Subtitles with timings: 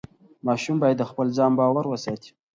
[0.47, 2.31] ماشوم باید د خپل ځان باور وساتي.